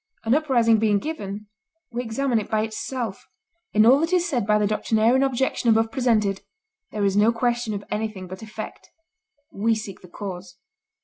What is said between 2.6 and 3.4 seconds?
itself.